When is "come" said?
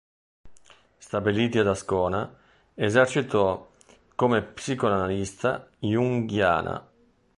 4.15-4.41